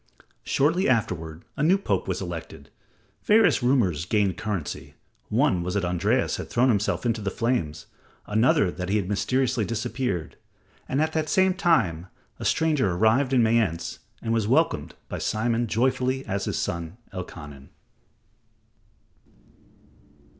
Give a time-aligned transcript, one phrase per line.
[0.43, 2.71] Shortly afterward, a new Pope was elected.
[3.25, 4.95] Various rumors gained currency.
[5.29, 7.85] One was that Andreas had thrown himself into the flames;
[8.25, 10.37] another that he had mysteriously disappeared.
[10.89, 12.07] And at the same time
[12.39, 17.69] a stranger arrived in Mayence and was welcomed by Simon joyfully as his son, Elkanan.